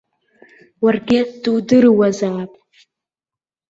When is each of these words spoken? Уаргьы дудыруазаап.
Уаргьы 0.83 1.19
дудыруазаап. 1.41 2.51